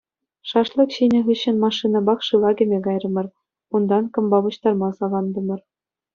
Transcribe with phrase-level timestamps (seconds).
[0.51, 3.27] Шашлык ҫинӗ хыҫҫӑн машинӑпах шыва кӗме кайрӑмӑр,
[3.77, 5.61] унтан кӑмпа пуҫтарма салантӑмӑр.